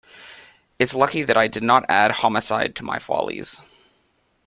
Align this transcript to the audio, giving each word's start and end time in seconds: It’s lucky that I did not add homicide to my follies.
It’s 0.79 0.95
lucky 0.95 1.21
that 1.25 1.37
I 1.37 1.47
did 1.47 1.61
not 1.61 1.85
add 1.87 2.09
homicide 2.09 2.77
to 2.77 2.83
my 2.83 2.97
follies. 2.97 3.61